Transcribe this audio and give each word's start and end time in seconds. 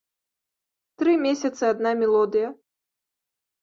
Тры 1.03 1.13
месяцы 1.27 1.63
адна 1.71 1.95
мелодыя. 2.03 2.47